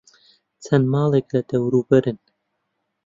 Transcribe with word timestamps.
چەند 0.63 0.85
ماڵێک 0.93 1.27
لە 1.35 1.41
دەوروبەرن. 1.49 2.17